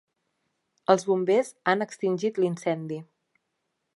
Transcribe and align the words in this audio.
Els 0.93 1.05
bombers 1.09 1.51
han 1.73 1.87
extingit 1.87 2.41
l'incendi. 2.45 3.01